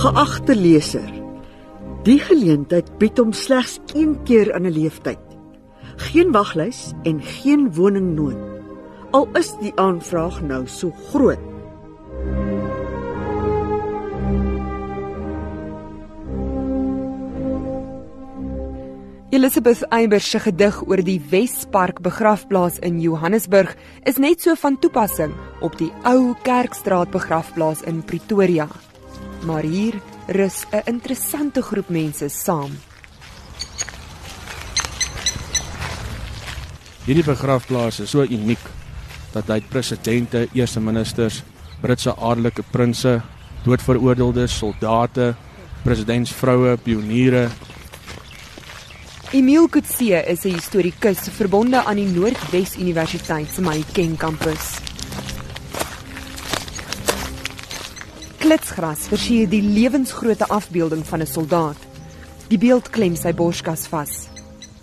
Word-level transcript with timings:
Geagte 0.00 0.54
leser, 0.56 1.08
die 2.06 2.16
geleentheid 2.24 2.86
bied 2.96 3.18
hom 3.20 3.34
slegs 3.36 3.74
een 3.92 4.14
keer 4.24 4.48
in 4.56 4.64
'n 4.64 4.72
lewenstyd. 4.72 5.20
Geen 6.08 6.32
waglys 6.32 6.94
en 7.04 7.20
geen 7.20 7.68
woningnood. 7.74 8.40
Al 9.10 9.28
is 9.36 9.52
die 9.60 9.72
aanvraag 9.76 10.40
nou 10.40 10.66
so 10.66 10.90
groot. 11.10 11.38
Elizabeth 19.30 19.82
Eybers 19.92 20.30
se 20.30 20.40
gedig 20.40 20.82
oor 20.88 21.04
die 21.04 21.20
Wespark 21.30 22.00
begrafplaas 22.00 22.78
in 22.78 23.00
Johannesburg 23.00 23.76
is 24.04 24.16
net 24.16 24.40
so 24.40 24.54
van 24.54 24.78
toepassing 24.78 25.34
op 25.60 25.76
die 25.78 25.92
ou 26.02 26.34
Kerkstraat 26.42 27.10
begrafplaas 27.10 27.82
in 27.82 28.02
Pretoria. 28.02 28.68
Maar 29.46 29.62
hier 29.62 30.00
rus 30.26 30.64
'n 30.70 30.82
interessante 30.84 31.62
groep 31.62 31.88
mense 31.88 32.28
saam. 32.28 32.70
Hierdie 37.04 37.24
begrafplaas 37.24 38.00
is 38.00 38.10
so 38.10 38.22
uniek 38.22 38.60
dat 39.32 39.46
hy 39.46 39.60
presidente, 39.60 40.48
eerste 40.52 40.80
ministers, 40.80 41.42
Britse 41.80 42.16
adelike 42.16 42.62
prinse, 42.70 43.22
doodveroordeelde 43.64 44.46
soldate, 44.46 45.34
presidentsvroue, 45.82 46.76
pioniere 46.76 47.48
Emile 49.32 49.68
Kutse 49.68 50.24
is 50.26 50.44
'n 50.44 50.54
historikus 50.58 51.18
verbonde 51.38 51.84
aan 51.84 51.96
die 51.96 52.06
Noordwes 52.06 52.74
Universiteit 52.76 53.46
se 53.54 53.60
Mahikeng 53.62 54.16
kampus. 54.16 54.89
Klitsgras 58.50 59.04
versier 59.06 59.46
die 59.46 59.60
lewensgrootte 59.62 60.48
afbeelding 60.50 61.04
van 61.06 61.22
'n 61.22 61.26
soldaat. 61.26 61.78
Die 62.48 62.58
beeld 62.58 62.90
klem 62.90 63.14
sy 63.14 63.30
borskas 63.32 63.86
vas. 63.86 64.26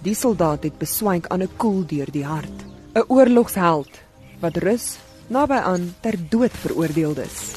Die 0.04 0.14
soldaat 0.16 0.64
het 0.64 0.78
beswyk 0.80 1.28
aan 1.28 1.44
'n 1.44 1.50
koel 1.58 1.84
deur 1.84 2.08
die 2.12 2.24
hart. 2.24 2.64
'n 2.96 3.04
Oorlogsheld 3.08 3.92
wat 4.40 4.58
rus 4.58 4.98
naby 5.28 5.60
aan 5.60 5.94
ter 6.00 6.16
dood 6.30 6.52
veroordeel 6.52 7.20
is. 7.20 7.56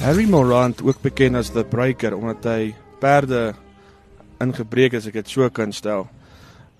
Harry 0.00 0.28
Morant, 0.28 0.82
ook 0.82 1.02
bekend 1.02 1.34
as 1.34 1.50
the 1.50 1.64
Breaker 1.64 2.14
omdat 2.14 2.44
hy 2.44 2.74
perde 3.00 3.54
ingebreek 4.38 4.94
as 4.94 5.06
ek 5.06 5.12
dit 5.12 5.28
so 5.28 5.50
kan 5.50 5.72
stel. 5.72 6.06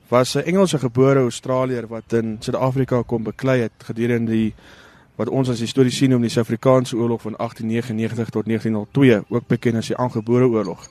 Was 0.09 0.37
'n 0.37 0.47
Engelse 0.47 0.79
gebore 0.79 1.21
Australier 1.21 1.89
wat 1.89 2.13
in 2.13 2.37
Suid-Afrika 2.41 3.03
kom 3.03 3.23
beklei 3.23 3.61
het 3.61 3.83
gedurende 3.83 4.33
die 4.33 4.55
wat 5.19 5.29
ons 5.29 5.51
as 5.51 5.61
histories 5.61 5.99
sien 5.99 6.15
om 6.15 6.23
die 6.23 6.31
Suid-Afrikaanse 6.31 6.97
oorlog 6.97 7.25
van 7.27 7.35
1899 7.37 8.31
tot 8.31 8.47
1902, 8.47 9.21
ook 9.29 9.47
bekend 9.51 9.83
as 9.83 9.91
die 9.91 9.99
aangebore 9.99 10.47
oorlog. 10.47 10.87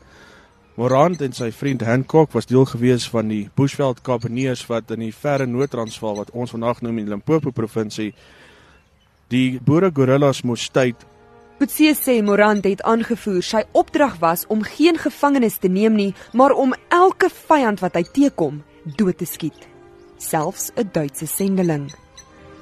Morant 0.77 1.21
en 1.25 1.33
sy 1.33 1.49
vriend 1.55 1.81
Hancock 1.81 2.35
was 2.35 2.45
deel 2.45 2.67
gewees 2.69 3.07
van 3.09 3.31
die 3.31 3.47
Bushveld 3.57 4.03
Kapeneers 4.05 4.65
wat 4.69 4.91
in 4.93 5.07
die 5.07 5.13
verre 5.15 5.47
Noord-Transvaal 5.49 6.19
wat 6.19 6.33
ons 6.37 6.53
vandag 6.53 6.83
noem 6.85 7.01
die 7.01 7.07
Limpopo 7.09 7.51
provinsie 7.51 8.11
die 9.33 9.57
boere 9.63 9.89
gorillas 9.89 10.43
moes 10.45 10.67
tyd 10.69 11.01
Kutse 11.57 11.95
sê 11.97 12.19
Morant 12.21 12.67
het 12.69 12.83
aangevoer 12.85 13.41
sy 13.41 13.63
opdrag 13.73 14.19
was 14.21 14.43
om 14.53 14.59
geen 14.61 14.99
gevangenes 15.01 15.57
te 15.57 15.71
neem 15.73 15.95
nie, 15.97 16.11
maar 16.37 16.53
om 16.53 16.75
elke 16.93 17.31
vyand 17.33 17.81
wat 17.81 17.97
hy 17.97 18.03
teekom 18.13 18.59
dood 18.99 19.17
te 19.17 19.25
skiet, 19.25 19.65
selfs 20.21 20.69
'n 20.77 20.89
Duitse 20.93 21.25
sendeling. 21.25 21.89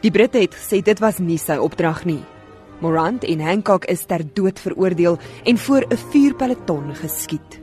Die 0.01 0.11
Britte 0.11 0.37
het 0.37 0.55
gesê 0.55 0.81
dit 0.83 0.99
was 0.99 1.19
nie 1.19 1.37
sy 1.37 1.57
opdrag 1.57 2.05
nie. 2.05 2.23
Morant 2.79 3.23
en 3.23 3.39
Hancock 3.39 3.85
is 3.85 4.05
ter 4.05 4.23
dood 4.35 4.59
veroordeel 4.59 5.17
en 5.43 5.57
voor 5.57 5.85
'n 5.89 5.97
vuurpeloton 6.11 6.95
geskiet. 6.95 7.59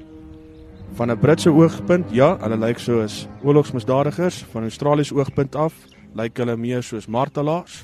Van 0.95 1.11
'n 1.11 1.19
Britse 1.19 1.51
oogpunt, 1.51 2.07
ja, 2.11 2.39
hulle 2.41 2.57
lyk 2.57 2.79
soos 2.79 3.27
oorlogsmisdadigers, 3.43 4.45
van 4.53 4.63
Australiese 4.63 5.15
oogpunt 5.15 5.55
af 5.55 5.73
lyk 6.15 6.37
hulle 6.37 6.57
meer 6.57 6.83
soos 6.83 7.07
martelaars. 7.07 7.83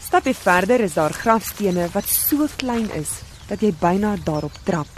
Stapie 0.00 0.34
verder 0.36 0.80
is 0.80 0.94
daar 0.94 1.12
grafstene 1.12 1.88
wat 1.92 2.04
so 2.04 2.46
klein 2.56 2.90
is 2.98 3.20
dat 3.48 3.60
jy 3.60 3.72
byna 3.80 4.16
daarop 4.24 4.52
trap. 4.64 4.88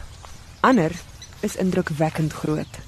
Ander 0.61 0.91
is 1.41 1.57
indrukwekkend 1.57 2.33
groot. 2.33 2.81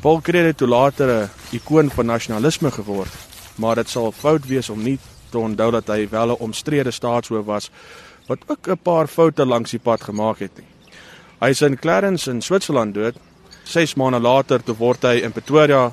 Paul 0.00 0.20
Creed 0.20 0.44
het 0.44 0.56
toe 0.56 0.68
later 0.68 1.08
'n 1.08 1.30
ikoon 1.50 1.90
van 1.90 2.06
nasionalisme 2.06 2.70
geword, 2.70 3.12
maar 3.54 3.74
dit 3.74 3.88
sal 3.88 4.12
fout 4.12 4.46
wees 4.46 4.70
om 4.70 4.82
nie 4.82 4.98
te 5.32 5.40
onthou 5.40 5.70
dat 5.74 5.88
hy 5.88 6.06
wel 6.10 6.32
'n 6.32 6.44
omstrede 6.48 6.90
staatshoof 6.90 7.44
was 7.44 7.70
wat 8.28 8.38
ook 8.46 8.68
'n 8.68 8.82
paar 8.82 9.06
foute 9.06 9.44
langs 9.46 9.70
die 9.70 9.80
pad 9.80 10.02
gemaak 10.02 10.38
het 10.38 10.56
nie. 10.56 10.68
Hy 11.40 11.48
is 11.48 11.62
in 11.62 11.78
Clarence 11.78 12.30
in 12.30 12.42
Switserland 12.42 12.94
dood. 12.94 13.14
6 13.64 13.94
maande 13.94 14.20
later 14.20 14.62
toe 14.62 14.76
word 14.76 15.02
hy 15.02 15.22
in 15.22 15.32
Pretoria 15.32 15.92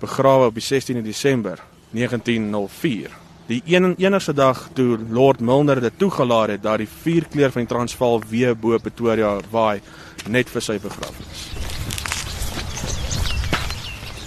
begrawe 0.00 0.46
op 0.46 0.54
die 0.54 0.64
16de 0.64 1.02
Desember 1.02 1.58
1904. 1.90 3.10
Die 3.46 3.62
een 3.66 3.94
enigste 3.98 4.32
dag 4.32 4.68
toe 4.72 4.98
Lord 5.10 5.40
Milner 5.40 5.80
dit 5.80 5.98
toegelaat 5.98 6.48
het 6.48 6.62
dat 6.62 6.78
die 6.78 6.88
vierkleur 6.88 7.52
van 7.52 7.64
die 7.64 7.68
Transvaal 7.68 8.22
weer 8.28 8.56
bo 8.56 8.78
Pretoria 8.78 9.38
waai 9.50 9.80
net 10.28 10.48
vir 10.48 10.62
sy 10.62 10.78
begrafnis. 10.78 11.48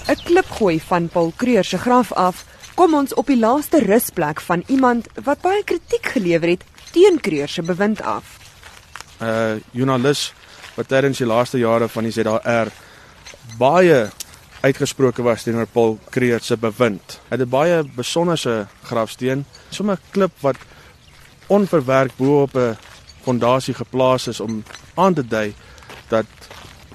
'n 0.06 0.18
Klipgooi 0.24 0.80
van 0.80 1.08
Paul 1.08 1.34
Kreur 1.36 1.64
se 1.64 1.78
graf 1.78 2.12
af 2.12 2.46
kom 2.76 2.94
ons 2.94 3.14
op 3.16 3.30
die 3.32 3.40
laaste 3.40 3.80
rusplek 3.86 4.42
van 4.44 4.64
iemand 4.68 5.08
wat 5.24 5.42
baie 5.42 5.64
kritiek 5.64 6.10
gelewer 6.16 6.50
het 6.56 6.64
teen 6.92 7.20
Kreur 7.24 7.48
se 7.48 7.62
bewind 7.62 8.02
af. 8.02 8.40
'n 9.20 9.26
uh, 9.26 9.56
Joernalis 9.72 10.34
wat 10.76 10.88
tydens 10.88 11.18
die 11.18 11.28
laaste 11.28 11.58
jare 11.58 11.88
van 11.88 12.04
die 12.04 12.12
ZAR 12.12 12.68
baie 13.58 14.10
uitgesproke 14.62 15.24
was 15.24 15.44
teenoor 15.44 15.68
Paul 15.72 16.00
Kreur 16.10 16.40
se 16.42 16.58
bewind. 16.58 17.20
Hy 17.30 17.38
het 17.38 17.48
'n 17.48 17.50
baie 17.50 17.84
besonderse 17.96 18.68
grafsteen, 18.84 19.46
sommer 19.70 19.96
'n 19.96 20.12
klip 20.12 20.32
wat 20.42 20.58
onverwerk 21.48 22.12
bo 22.18 22.42
op 22.42 22.56
'n 22.56 22.78
fondasie 23.24 23.74
geplaas 23.74 24.28
is 24.28 24.40
om 24.40 24.64
aan 24.96 25.14
te 25.14 25.28
dui 25.28 25.54
dat 26.10 26.26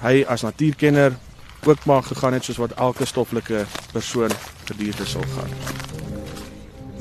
hy 0.01 0.25
as 0.27 0.41
natuurkenner 0.41 1.17
ook 1.65 1.85
maar 1.85 2.03
gegaan 2.03 2.33
het 2.33 2.43
soos 2.43 2.57
wat 2.57 2.71
elke 2.71 3.05
stoffelike 3.05 3.65
persoon 3.91 4.31
gedurende 4.71 5.05
sal 5.05 5.27
gaan. 5.35 5.51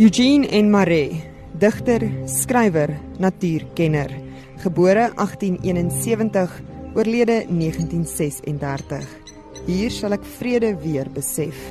Eugene 0.00 0.48
N. 0.62 0.70
Maree, 0.70 1.22
digter, 1.58 2.02
skrywer, 2.26 2.94
natuurkenner, 3.18 4.10
gebore 4.62 5.10
1871, 5.14 6.60
oorlede 6.94 7.44
1936. 7.48 9.06
Hier 9.66 9.92
sal 9.92 10.16
ek 10.16 10.24
vrede 10.38 10.72
weer 10.82 11.10
besef. 11.12 11.68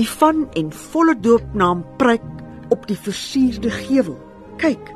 Ivan 0.00 0.46
en 0.56 0.70
volle 0.72 1.16
doopnaam 1.20 1.82
pryk 2.00 2.24
op 2.72 2.86
die 2.88 2.96
versierde 2.96 3.72
gevel. 3.74 4.16
Kyk, 4.62 4.92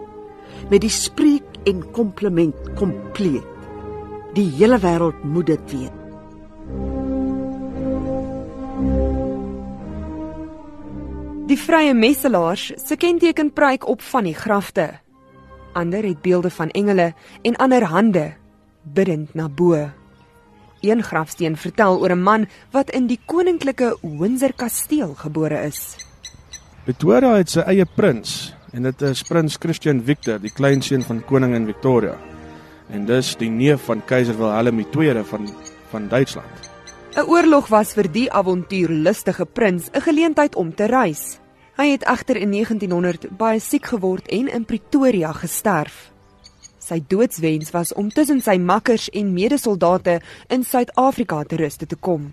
met 0.71 0.85
die 0.85 0.93
spreek 0.93 1.59
en 1.69 1.83
kompliment 1.93 2.73
kompleet. 2.79 3.54
Die 4.35 4.51
hele 4.57 4.81
wêreld 4.83 5.23
moet 5.23 5.47
dit 5.47 5.71
weet. 5.71 5.99
Die 11.47 11.59
vrye 11.61 11.93
messelaars 11.95 12.73
se 12.83 12.97
kenteken 12.99 13.53
pryk 13.55 13.87
op 13.87 14.03
van 14.03 14.27
die 14.27 14.35
grafte. 14.35 14.89
Ander 15.79 16.03
het 16.03 16.23
beelde 16.23 16.51
van 16.51 16.73
engele 16.75 17.13
en 17.43 17.61
ander 17.63 17.87
hande 17.87 18.33
bidend 18.83 19.35
na 19.35 19.47
bo. 19.49 19.91
Een 20.81 21.03
grafsteen 21.03 21.57
vertel 21.57 22.01
oor 22.01 22.11
'n 22.11 22.23
man 22.23 22.47
wat 22.71 22.91
in 22.91 23.07
die 23.07 23.21
koninklike 23.27 23.97
Windsor 24.03 24.53
kasteel 24.53 25.15
gebore 25.15 25.63
is. 25.63 25.97
Pretoria 26.85 27.37
het 27.37 27.51
sy 27.51 27.61
eie 27.61 27.87
prins 27.97 28.55
en 28.73 28.83
dit 28.83 29.03
is 29.03 29.23
prins 29.23 29.57
Christian 29.57 30.03
Victor, 30.03 30.41
die 30.41 30.53
kleinseun 30.53 31.03
van 31.03 31.25
koningin 31.25 31.67
Victoria. 31.67 32.34
En 32.89 33.07
dis 33.07 33.37
die 33.37 33.51
neef 33.51 33.85
van 33.89 34.05
keiser 34.05 34.37
Wilhelm 34.37 34.79
II 34.85 35.25
van 35.25 35.49
van 35.91 36.09
Duitsland. 36.09 36.71
'n 37.15 37.29
Oorlog 37.31 37.69
was 37.69 37.93
vir 37.95 38.09
die 38.11 38.33
avontuurlustige 38.33 39.47
prins 39.47 39.91
'n 39.93 40.01
geleentheid 40.01 40.55
om 40.55 40.75
te 40.75 40.85
reis. 40.85 41.39
Hy 41.77 41.91
het 41.91 42.05
egter 42.05 42.37
in 42.37 42.51
1900 42.51 43.37
baie 43.37 43.61
siek 43.61 43.87
geword 43.87 44.29
en 44.29 44.49
in 44.49 44.65
Pretoria 44.65 45.33
gesterf. 45.33 46.13
Sy 46.79 47.01
doodswens 47.09 47.71
was 47.71 47.93
om 47.93 48.11
tussen 48.11 48.41
sy 48.41 48.57
makkers 48.59 49.09
en 49.11 49.33
medesoldate 49.33 50.21
in 50.49 50.65
Suid-Afrika 50.65 51.43
te 51.43 51.57
ruste 51.57 51.87
te 51.87 51.97
kom. 51.97 52.33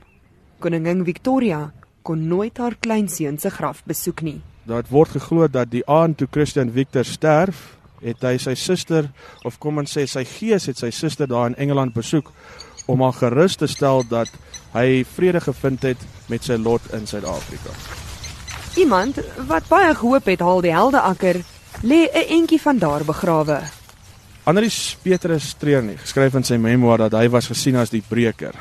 Koningin 0.60 1.06
Victoria 1.06 1.74
kon 2.02 2.28
nooit 2.28 2.58
haar 2.58 2.76
kleinseun 2.80 3.38
se 3.38 3.50
graf 3.50 3.84
besoek 3.86 4.22
nie. 4.22 4.42
Daar 4.66 4.84
word 4.90 5.10
geglo 5.10 5.48
dat 5.48 5.72
die 5.72 5.86
aand 5.90 6.18
toe 6.18 6.28
Christian 6.32 6.72
Victor 6.72 7.06
sterf, 7.06 7.78
het 8.02 8.22
hy 8.22 8.38
sy 8.38 8.56
suster 8.56 9.10
of 9.46 9.58
kom 9.60 9.78
ons 9.78 9.98
sê 9.98 10.06
sy 10.10 10.24
gees 10.26 10.66
het 10.66 10.78
sy 10.78 10.90
suster 10.90 11.28
daar 11.28 11.52
in 11.52 11.56
Engeland 11.56 11.94
besoek 11.94 12.32
om 12.86 13.02
haar 13.02 13.14
gerus 13.14 13.56
te 13.56 13.68
stel 13.68 14.04
dat 14.10 14.30
hy 14.74 15.04
vrede 15.16 15.42
gevind 15.42 15.84
het 15.84 16.08
met 16.32 16.44
sy 16.44 16.58
lot 16.58 16.82
in 16.96 17.08
Suid-Afrika. 17.08 17.74
Iemand 18.80 19.20
wat 19.48 19.68
baie 19.68 19.94
gehoop 19.96 20.26
het 20.32 20.40
haal 20.40 20.62
die 20.64 20.74
heldeakker 20.74 21.42
lê 21.84 22.08
'n 22.08 22.28
entjie 22.40 22.62
van 22.62 22.78
daar 22.78 23.04
begrawe. 23.06 23.62
Andries 24.44 24.98
Petrus 25.02 25.54
Treurnig 25.54 26.08
skryf 26.08 26.34
in 26.34 26.44
sy 26.44 26.58
memoir 26.58 26.98
dat 26.98 27.12
hy 27.12 27.30
was 27.30 27.48
gesien 27.48 27.76
as 27.76 27.90
die 27.90 28.04
breker. 28.08 28.56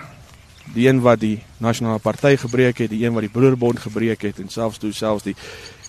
Die 0.75 0.89
een 0.89 1.01
wat 1.01 1.21
die 1.21 1.43
nasionale 1.59 1.99
party 1.99 2.37
gebreek 2.37 2.79
het, 2.79 2.91
die 2.91 3.05
een 3.05 3.13
wat 3.13 3.23
die 3.23 3.33
broerbond 3.33 3.79
gebreek 3.79 4.23
het 4.23 4.39
en 4.39 4.49
selfs 4.49 4.79
toe 4.79 4.93
selfs 4.93 5.25
die 5.25 5.37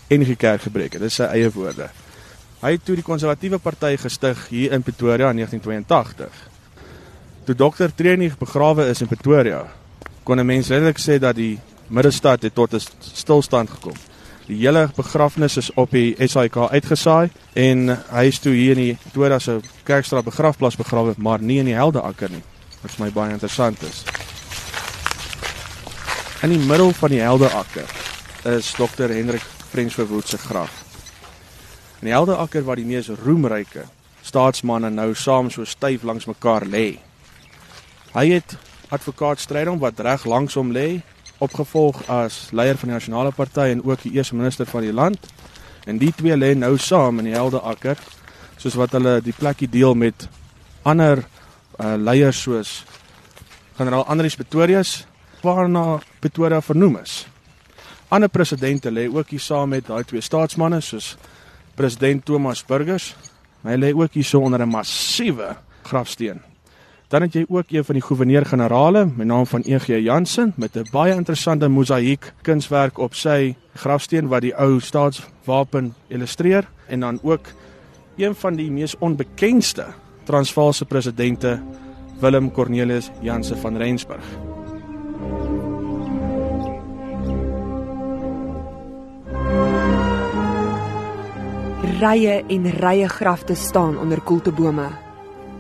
NG 0.10 0.38
Kerk 0.38 0.62
gebreek 0.62 0.94
het. 0.94 1.02
Dis 1.02 1.16
sy 1.16 1.24
eie 1.24 1.52
woorde. 1.52 1.90
Hy 2.62 2.76
het 2.76 2.84
toe 2.86 2.94
die 2.94 3.06
konservatiewe 3.06 3.58
party 3.58 3.96
gestig 3.98 4.42
hier 4.52 4.76
in 4.76 4.84
Pretoria 4.86 5.32
in 5.34 5.40
1982. 5.42 6.42
Toe 7.48 7.56
Dr. 7.58 7.90
Treurnig 7.98 8.36
begrawe 8.38 8.86
is 8.86 9.02
in 9.02 9.10
Pretoria, 9.10 9.64
kon 10.24 10.38
'n 10.40 10.46
mens 10.46 10.70
redelik 10.70 11.00
sê 11.00 11.18
dat 11.18 11.36
die 11.36 11.60
middestad 11.90 12.44
het 12.44 12.54
tot 12.54 12.74
'n 12.74 12.80
stilstand 13.00 13.70
gekom. 13.70 13.98
Die 14.46 14.58
hele 14.58 14.92
begrafnis 14.96 15.58
is 15.58 15.74
op 15.74 15.92
die 15.92 16.16
SAIK 16.28 16.58
uitgesaai 16.58 17.30
en 17.54 17.98
hy 18.12 18.26
is 18.28 18.40
toe 18.40 18.54
hier 18.54 18.78
in 18.78 18.84
die 18.84 18.98
Pretoria 19.04 19.40
se 19.40 19.60
Kerkstraat 19.84 20.26
begrafplaas 20.26 20.76
begrawe, 20.76 21.14
maar 21.18 21.42
nie 21.42 21.60
in 21.60 21.66
die 21.66 21.74
Heldeakker 21.74 22.30
nie. 22.30 22.44
Wat 22.82 22.92
vir 22.92 23.06
my 23.06 23.12
baie 23.12 23.32
interessant 23.32 23.82
is. 23.82 24.04
In 26.44 26.50
die 26.50 26.60
middel 26.60 26.92
van 26.94 27.10
die 27.10 27.22
Heldeakker 27.22 27.86
is 28.44 28.72
Dr. 28.72 29.10
Hendrik 29.10 29.44
Frensverwoed 29.70 30.28
se 30.28 30.38
graf. 30.38 30.91
In 32.02 32.08
die 32.10 32.16
Heldeakker 32.16 32.64
waar 32.66 32.80
die 32.80 32.86
mees 32.90 33.12
roemryke 33.14 33.84
staatsmanne 34.26 34.90
nou 34.90 35.12
saam 35.14 35.52
so 35.54 35.66
styf 35.70 36.02
langs 36.02 36.26
mekaar 36.26 36.64
lê. 36.66 36.96
Hy 38.16 38.24
het 38.32 38.56
advokaat 38.90 39.40
Strydom 39.40 39.78
wat 39.82 40.00
reg 40.02 40.26
langs 40.26 40.58
hom 40.58 40.72
lê 40.74 41.04
opgevolg 41.42 42.00
as 42.10 42.48
leier 42.58 42.80
van 42.82 42.90
die 42.90 42.96
nasionale 42.98 43.34
party 43.38 43.68
en 43.76 43.84
ook 43.86 44.02
die 44.02 44.16
eerste 44.18 44.36
minister 44.36 44.66
van 44.66 44.82
die 44.82 44.94
land. 44.94 45.30
En 45.86 46.02
die 46.02 46.10
twee 46.18 46.34
lê 46.38 46.56
nou 46.58 46.74
saam 46.82 47.22
in 47.22 47.30
die 47.30 47.38
Heldeakker 47.38 48.02
soos 48.58 48.78
wat 48.82 48.98
hulle 48.98 49.20
die 49.22 49.36
plekkie 49.38 49.70
deel 49.70 49.94
met 49.94 50.26
ander 50.82 51.22
uh, 51.22 51.94
leiers 52.02 52.42
soos 52.42 52.80
generaal 53.78 54.08
Andrius 54.10 54.40
Pretorius 54.42 54.96
waarna 55.46 56.00
Pretoria 56.20 56.62
vernoem 56.66 56.98
is. 57.04 57.28
Ander 58.10 58.30
presidente 58.30 58.90
lê 58.90 59.06
ook 59.06 59.30
hier 59.30 59.46
saam 59.46 59.70
met 59.70 59.86
daai 59.86 60.02
twee 60.04 60.22
staatsmanne 60.22 60.82
soos 60.82 61.14
president 61.76 62.26
Thomas 62.26 62.66
Burgers. 62.66 63.16
Hy 63.64 63.76
lê 63.78 63.92
ook 63.94 64.14
hier 64.14 64.26
so 64.26 64.40
onder 64.42 64.62
'n 64.62 64.70
massiewe 64.70 65.56
grafsteen. 65.84 66.42
Dan 67.08 67.22
het 67.22 67.34
jy 67.34 67.46
ook 67.50 67.72
een 67.72 67.84
van 67.84 67.96
die 67.96 68.04
goewerneur-generale 68.04 69.06
met 69.16 69.28
naam 69.28 69.46
van 69.46 69.62
EG 69.62 69.88
Jansen 69.88 70.54
met 70.56 70.76
'n 70.76 70.88
baie 70.92 71.14
interessante 71.14 71.68
mosaïek 71.68 72.34
kunswerk 72.42 72.98
op 72.98 73.14
sy 73.14 73.56
grafsteen 73.76 74.28
wat 74.28 74.42
die 74.42 74.56
ou 74.56 74.80
staatswapen 74.80 75.94
illustreer 76.08 76.68
en 76.88 77.00
dan 77.00 77.20
ook 77.24 77.48
een 78.16 78.36
van 78.36 78.56
die 78.56 78.72
mees 78.72 78.96
onbekendste 79.00 79.86
Transvaalse 80.24 80.86
presidente 80.86 81.62
Willem 82.20 82.52
Cornelius 82.52 83.12
Jansen 83.22 83.58
van 83.58 83.78
Rensburg. 83.78 84.51
Rye 92.02 92.40
en 92.50 92.64
rye 92.82 93.08
grafte 93.10 93.54
staan 93.56 93.98
onder 94.00 94.22
koeltebome. 94.22 94.88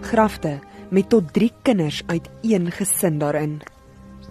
Grafte 0.01 0.59
met 0.89 1.09
tot 1.09 1.33
3 1.33 1.51
kinders 1.61 2.01
uit 2.05 2.29
een 2.41 2.71
gesin 2.71 3.17
daarin. 3.17 3.61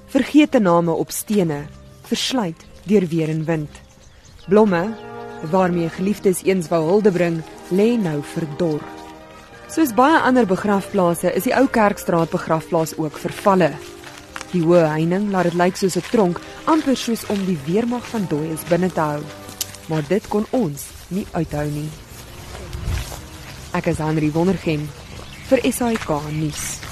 Vergete 0.06 0.58
name 0.58 0.90
op 0.90 1.10
stene, 1.10 1.60
versluit 2.02 2.64
deur 2.82 3.06
weer 3.06 3.28
en 3.28 3.44
wind. 3.44 3.70
Blomme 4.48 4.88
waarmee 5.50 5.88
geliefdes 5.88 6.42
eens 6.42 6.68
wou 6.68 6.82
hulde 6.84 7.12
bring, 7.12 7.42
lê 7.68 7.94
nou 7.96 8.22
verdor. 8.22 8.80
Soos 9.68 9.94
baie 9.94 10.18
ander 10.18 10.46
begrafplase 10.46 11.30
is 11.32 11.46
die 11.46 11.54
ou 11.54 11.68
Kerkstraat 11.68 12.30
begrafplaas 12.30 12.96
ook 12.98 13.18
vervalle. 13.18 13.70
Die 14.50 14.64
hoë 14.66 14.82
heining 14.96 15.30
laat 15.30 15.52
dit 15.52 15.54
lyk 15.54 15.76
soos 15.76 15.96
'n 15.96 16.10
tronk, 16.10 16.40
amper 16.64 16.96
soos 16.96 17.26
om 17.26 17.38
die 17.46 17.58
weermag 17.66 18.02
van 18.06 18.26
dooies 18.26 18.66
binne 18.66 18.90
te 18.90 19.00
hou. 19.00 19.22
Maar 19.90 20.06
dit 20.06 20.28
kon 20.30 20.46
ons 20.54 20.86
nie 21.10 21.26
uithou 21.34 21.66
nie. 21.74 21.88
Ek 23.74 23.90
is 23.90 23.98
Henri 23.98 24.30
Wondergem 24.34 24.86
vir 25.50 25.66
SAK 25.66 26.14
nuus. 26.36 26.89